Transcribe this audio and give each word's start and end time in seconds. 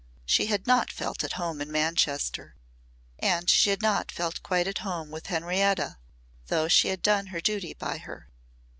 She 0.25 0.47
had 0.47 0.65
not 0.65 0.91
felt 0.91 1.23
at 1.23 1.33
home 1.33 1.61
in 1.61 1.71
Manchester 1.71 2.55
and 3.19 3.47
she 3.47 3.69
had 3.69 3.83
not 3.83 4.11
felt 4.11 4.41
quite 4.41 4.65
at 4.67 4.79
home 4.79 5.11
with 5.11 5.27
Henrietta 5.27 5.99
though 6.47 6.67
she 6.67 6.87
had 6.87 7.03
done 7.03 7.27
her 7.27 7.39
duty 7.39 7.75
by 7.75 7.99
her. 7.99 8.27